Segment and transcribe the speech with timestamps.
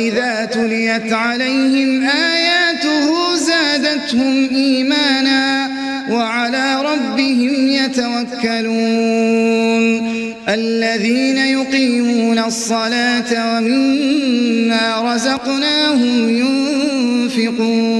[0.00, 5.70] وإذا تليت عليهم آياته زادتهم إيمانا
[6.10, 8.70] وعلى ربهم يتوكلون
[10.48, 17.99] الذين يقيمون الصلاة ومما رزقناهم ينفقون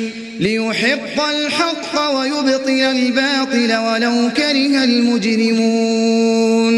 [0.41, 6.75] ليحق الحق ويبطل الباطل ولو كره المجرمون.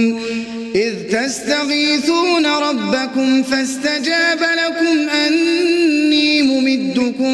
[0.76, 7.34] إذ تستغيثون ربكم فاستجاب لكم أني ممدكم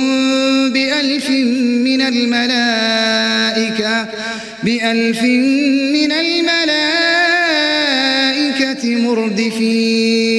[0.73, 1.29] بألف
[1.89, 2.47] من الملائكة
[4.63, 5.21] بألف
[5.93, 6.89] من الملائكة
[8.95, 10.38] مردفين.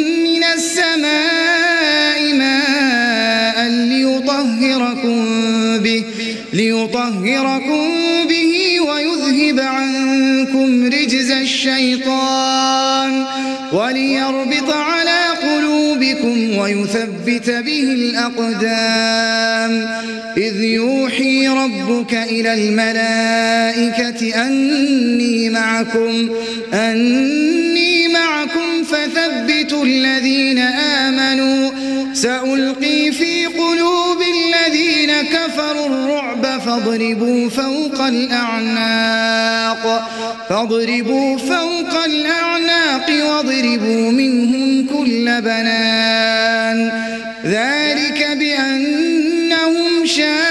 [0.53, 5.25] السماء ماء ليطهركم
[5.77, 6.03] به
[6.53, 7.91] ليطهركم
[8.29, 13.25] به ويذهب عنكم رجز الشيطان
[13.73, 19.87] وليربط على قلوبكم ويثبت به الأقدام
[20.37, 26.29] إذ يوحي ربك إلى الملائكة أني معكم
[26.73, 27.50] أني
[28.07, 31.71] معكم فثبتوا الذين آمنوا.
[32.13, 40.09] سألقي في قلوب الذين كفروا الرعب فاضربوا فوق الأعناق.
[40.49, 46.91] فاضربوا فوق الأعناق واضربوا منهم كل بنان.
[47.45, 50.50] ذلك بأنهم شاقوا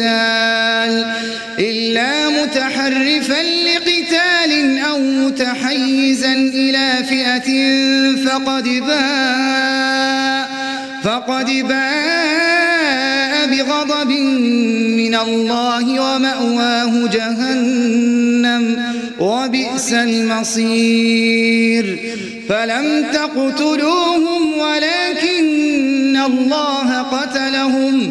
[0.00, 1.06] لقتال
[1.58, 7.50] إلا متحرفا لقتال أو متحيزا إلى فئة
[8.24, 10.50] فقد باء
[11.04, 14.10] فقد باء بغضب
[14.96, 21.98] من الله ومأواه جهنم وبئس المصير.
[22.48, 28.10] فلم تقتلوهم ولكن الله قتلهم.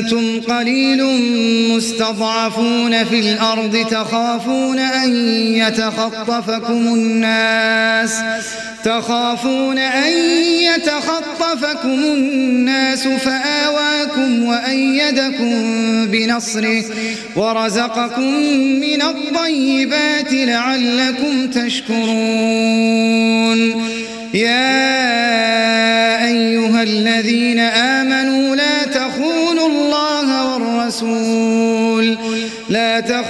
[0.00, 1.04] أنتم قليل
[1.76, 5.16] مستضعفون في الأرض تخافون أن
[5.54, 8.14] يتخطفكم الناس
[8.84, 10.12] تخافون أن
[10.62, 15.52] يتخطفكم الناس فآواكم وأيدكم
[16.06, 16.84] بنصره
[17.36, 18.34] ورزقكم
[18.80, 23.00] من الطيبات لعلكم تشكرون.
[24.34, 24.90] يا
[26.26, 27.89] أيها الذين آمنوا
[33.08, 33.22] لا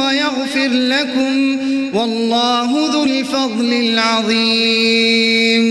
[0.00, 1.58] ويغفر لكم
[1.94, 5.64] والله ذو الفضل العظيم.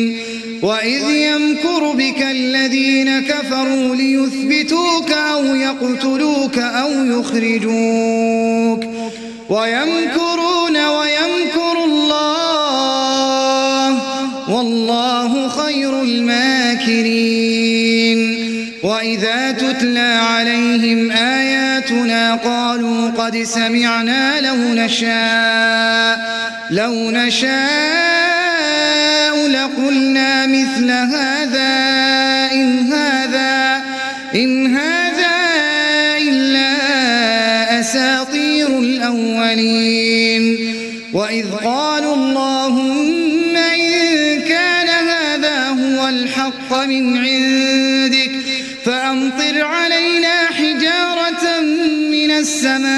[0.61, 8.83] وإذ يمكر بك الذين كفروا ليثبتوك أو يقتلوك أو يخرجوك.
[9.49, 12.69] ويمكرون ويمكر الله
[14.49, 17.39] والله خير الماكرين.
[18.83, 21.11] وإذا تتلى عليهم
[21.91, 26.19] آياتنا قالوا قد سمعنا لو نشاء
[26.71, 27.49] لو نشاء
[29.47, 31.69] لقلنا مثل هذا
[32.51, 33.83] إن هذا
[34.35, 35.29] إن هذا
[36.17, 36.69] إلا
[37.79, 40.57] أساطير الأولين
[41.13, 48.31] وإذ قالوا اللهم إن كان هذا هو الحق من عندك
[48.85, 50.08] فأمطر علينا
[52.39, 52.89] السماء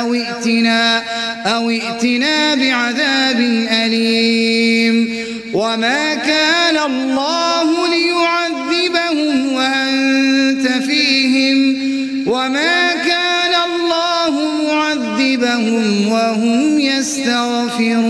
[0.00, 1.02] أو ائتنا,
[1.46, 5.24] أو ائتنا بعذاب أليم.
[5.54, 11.78] وما كان الله ليعذبهم وأنت فيهم.
[12.26, 14.34] وما كان الله
[14.68, 18.08] معذبهم وهم يستغفرون.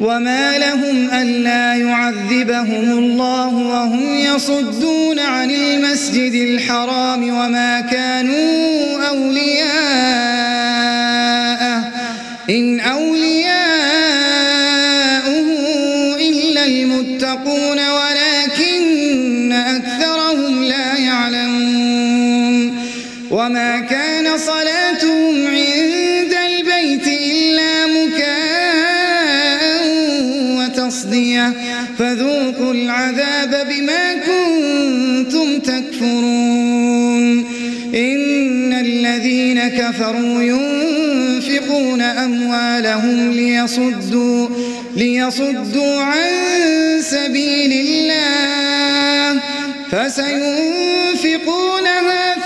[0.00, 3.63] وما لهم ألا يعذبهم الله
[4.34, 10.24] يصدون عن المسجد الحرام وما كانوا أولياءه.
[12.50, 13.03] إن أولياءه
[43.64, 44.48] ليصدوا,
[44.96, 46.30] ليصدوا عن
[47.00, 49.40] سبيل الله.
[49.90, 51.14] فسينفقونها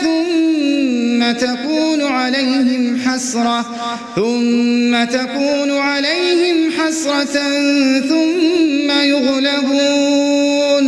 [0.03, 3.67] ثم تكون عليهم حسرة
[4.17, 7.37] ثم تكون عليهم حسرة
[8.09, 10.87] ثم يغلبون.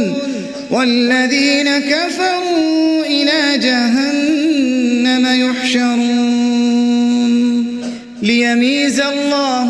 [0.71, 6.31] والذين كفروا إلى جهنم يحشرون.
[8.23, 9.70] ليميز الله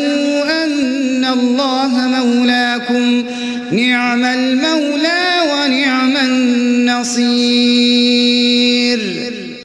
[1.33, 3.23] الله مولاكم.
[3.71, 7.71] نعم المولى ونعم النصير.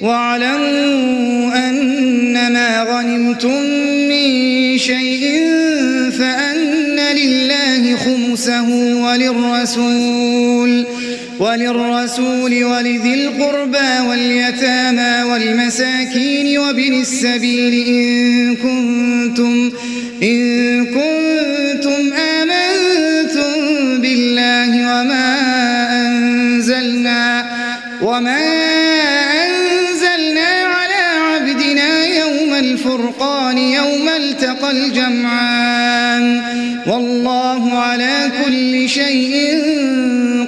[0.01, 3.63] واعلموا أن ما غنمتم
[4.09, 5.41] من شيء
[6.19, 8.69] فأن لله خمسه
[9.03, 10.87] وللرسول
[11.39, 19.73] وللرسول ولذي القربى واليتامى والمساكين وابن السبيل إن كنتم,
[20.23, 21.56] إن كنتم
[28.17, 28.47] وما
[29.45, 31.03] أنزلنا على
[31.35, 36.41] عبدنا يوم الفرقان يوم التقى الجمعان
[36.87, 39.63] والله على كل شيء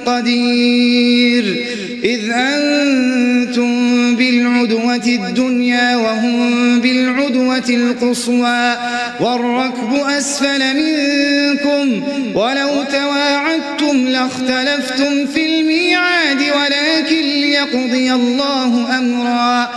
[0.05, 1.65] قدير
[2.03, 8.77] إذ أنتم بالعدوة الدنيا وهم بالعدوة القصوى
[9.19, 12.03] والركب أسفل منكم
[12.35, 15.98] ولو تواعدتم لاختلفتم في الميعاد
[17.59, 19.69] ليقضي الله أمرا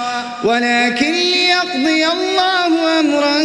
[0.45, 3.39] ولكن ليقضي الله أمرا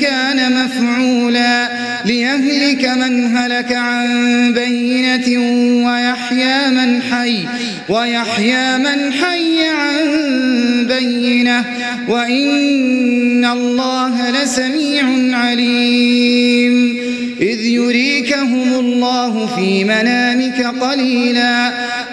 [0.00, 1.68] كان مفعولا.
[2.04, 5.38] ليهلك من هلك عن بينة
[5.86, 7.44] ويحيى من حي
[7.88, 9.96] ويحيى من حي عن
[10.88, 11.64] بينة.
[12.08, 15.04] وإن الله لسميع
[15.38, 16.96] عليم.
[17.40, 21.72] إذ يريكهم الله في منامك قليلا.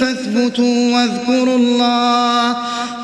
[0.00, 2.56] فاثبتوا واذكروا الله.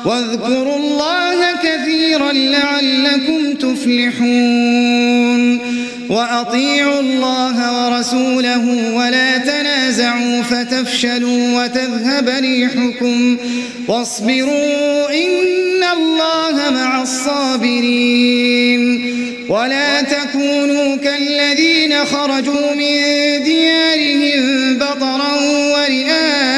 [0.05, 4.93] واذكروا الله كثيرا لعلكم تفلحون.
[6.09, 13.37] وأطيعوا الله ورسوله ولا تنازعوا فتفشلوا وتذهب ريحكم.
[13.87, 18.83] واصبروا إن الله مع الصابرين.
[19.49, 25.33] ولا تكونوا كالذين خرجوا من ديارهم بطرا
[25.73, 26.52] ورئاء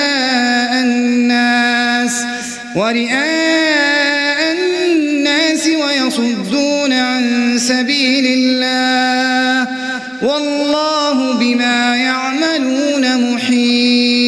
[2.76, 9.68] ورئاء الناس ويصدون عن سبيل الله
[10.22, 14.26] والله بما يعملون محيط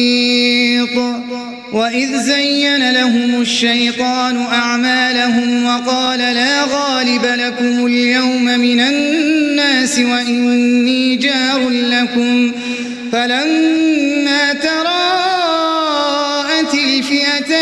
[1.72, 12.52] وإذ زين لهم الشيطان أعمالهم وقال لا غالب لكم اليوم من الناس وإني جار لكم
[13.12, 14.87] فلما تراءت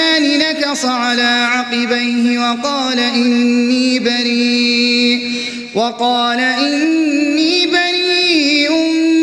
[0.06, 5.32] الفئتان نكص على عقبيه وقال إني بريء
[5.74, 8.70] وقال إني بريء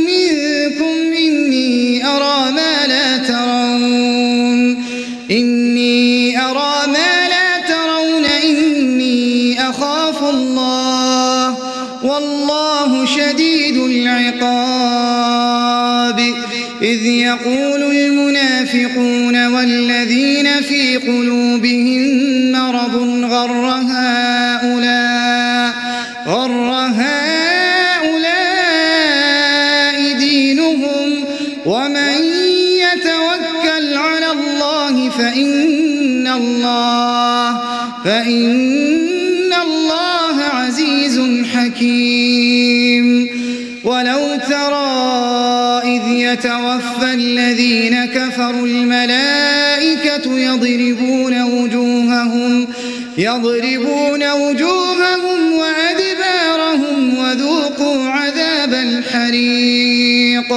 [0.08, 4.84] منكم إني أرى ما لا ترون
[5.32, 11.58] إني أرى ما لا ترون إني أخاف الله
[12.04, 15.14] والله شديد العقاب
[16.82, 19.33] إذ يقول المنافقون
[21.08, 22.02] قلوبهم
[22.52, 22.96] مرض
[23.34, 25.74] غر هؤلاء
[26.28, 28.38] غر هؤلاء
[30.18, 31.10] دينهم.
[31.66, 32.16] ومن
[32.86, 37.62] يتوكل على الله فإن الله
[38.06, 41.20] فإن الله عزيز
[41.54, 43.06] حكيم.
[43.84, 44.94] ولو ترى
[45.96, 49.63] إذ يتوفى الذين كفروا الملائكة
[50.26, 52.68] يضربون وجوههم
[53.18, 60.54] يضربون وجوههم وأدبارهم وذوقوا عذاب الحريق.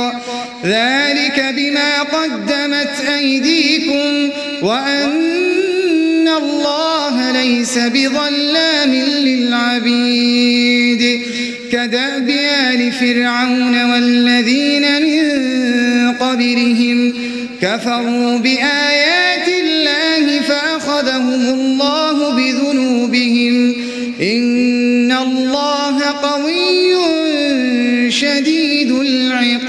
[0.64, 4.30] ذلك بما قدمت أيديكم
[4.62, 10.76] وأن الله ليس بظلام للعبيد.
[11.72, 12.30] كدأب
[12.70, 17.12] آل فرعون والذين من قبلهم
[17.62, 19.05] كفروا بآيات
[20.96, 23.74] فأخذهم الله بذنوبهم
[24.20, 26.96] إن الله قوي
[28.10, 29.66] شديد العقاب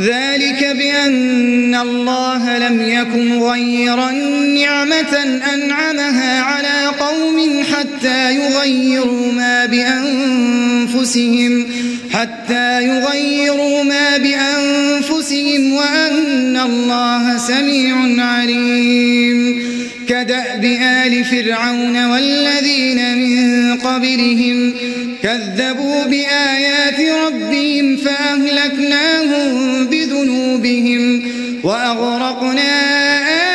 [0.00, 4.10] ذلك بأن الله لم يكن غيرا
[4.60, 11.66] نعمة أنعمها على قوم حتى يغيروا ما بأنفسهم
[12.12, 16.19] حتى يغيروا ما بأنفسهم وأن
[16.64, 19.62] الله سميع عليم.
[20.08, 24.74] كدأب آل فرعون والذين من قبلهم
[25.22, 31.22] كذبوا بآيات ربهم فأهلكناهم بذنوبهم
[31.62, 32.72] وأغرقنا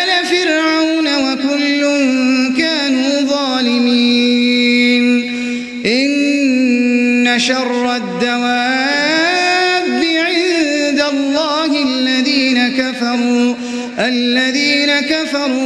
[0.03, 1.81] آل فرعون وكل
[2.57, 5.05] كانوا ظالمين.
[5.85, 7.84] إن شر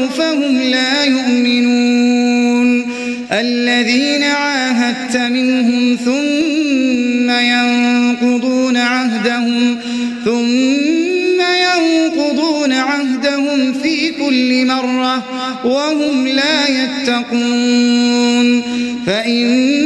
[0.08, 2.86] فهم لا يؤمنون.
[3.32, 9.78] الذين عاهدت منهم ثم ينقضون عهدهم
[10.26, 15.24] ثم ينقضون عهدهم في كل مرة
[15.66, 18.62] وهم لا يتقون.
[19.06, 19.79] فإما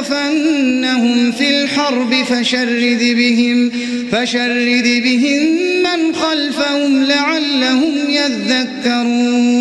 [0.00, 3.70] تثقفنهم في الحرب فشرد بهم
[4.12, 5.42] فشرد بهم
[5.82, 9.60] من خلفهم لعلهم يذكرون.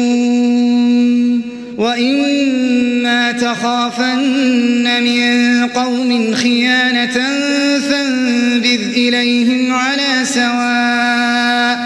[1.77, 7.19] وإما تخافن من قوم خيانة
[7.89, 11.79] فانبذ إليهم على سواء.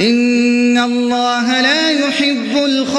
[0.00, 2.98] إن الله لا يحب الخائنين.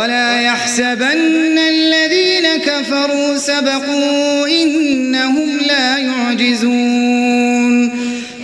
[0.00, 7.90] ولا يحسبن الذين كفروا سبقوا إنهم لا يعجزون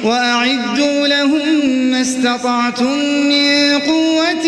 [0.05, 4.47] وأعدوا لهم ما استطعتم من قوة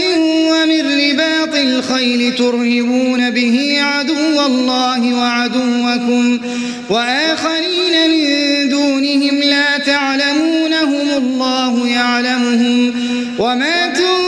[0.50, 6.40] ومن رباط الخيل ترهبون به عدو الله وعدوكم
[6.90, 12.94] وآخرين من دونهم لا تعلمونهم الله يعلمهم
[13.38, 14.27] وما تنفقوا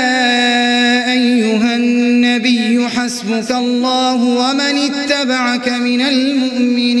[3.51, 7.00] الله ومن اتبعك من المؤمنين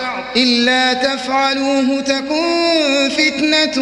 [0.35, 3.77] إلا تفعلوه تكن فتنة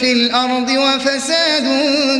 [0.00, 1.66] في الأرض وفساد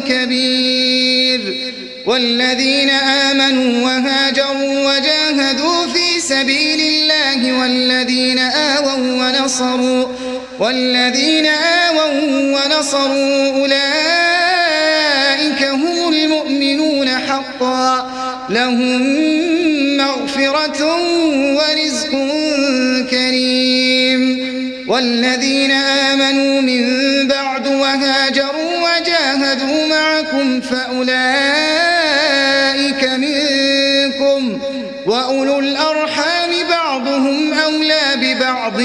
[0.09, 1.73] كبير.
[2.07, 10.07] والذين آمنوا وهاجروا وجاهدوا في سبيل الله والذين آووا ونصروا
[10.59, 18.13] والذين آووا ونصروا أولئك هم المؤمنون حقا.
[18.51, 19.03] لهم
[19.97, 20.97] مغفرة
[21.55, 22.15] ورزق
[24.97, 26.83] والذين آمنوا من
[27.29, 31.15] بعد وهاجروا وجاهدوا معكم فأولئك
[33.05, 34.61] منكم
[35.07, 38.81] وأولو الأرحام بعضهم أولى ببعض